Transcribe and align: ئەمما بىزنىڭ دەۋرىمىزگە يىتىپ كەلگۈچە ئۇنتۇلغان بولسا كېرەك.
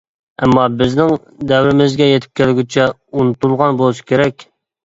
ئەمما 0.45 0.63
بىزنىڭ 0.77 1.11
دەۋرىمىزگە 1.51 2.07
يىتىپ 2.13 2.33
كەلگۈچە 2.41 2.89
ئۇنتۇلغان 2.95 3.81
بولسا 3.83 4.09
كېرەك. 4.13 4.49